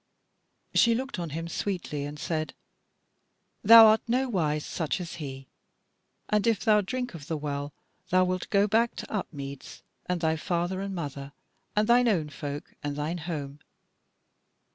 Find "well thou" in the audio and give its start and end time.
7.37-8.25